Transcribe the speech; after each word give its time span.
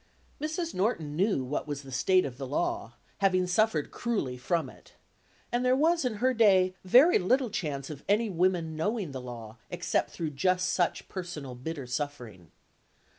Mrs. 0.41 0.73
Norton 0.73 1.15
knew 1.15 1.43
what 1.43 1.67
was 1.67 1.83
the 1.83 1.91
state 1.91 2.25
of 2.25 2.39
the 2.39 2.47
law, 2.47 2.95
having 3.19 3.45
suffered 3.45 3.91
cruelly 3.91 4.35
from 4.35 4.67
it, 4.67 4.93
and 5.51 5.63
there 5.63 5.75
was, 5.75 6.03
in 6.05 6.15
her 6.15 6.33
day, 6.33 6.73
very 6.83 7.19
little 7.19 7.51
chance 7.51 7.91
of 7.91 8.03
any 8.09 8.27
women 8.27 8.75
knowing 8.75 9.11
the 9.11 9.21
law, 9.21 9.57
except 9.69 10.09
through 10.09 10.31
just 10.31 10.69
such 10.69 11.07
personal 11.07 11.53
bitter 11.53 11.85
suffering. 11.85 12.49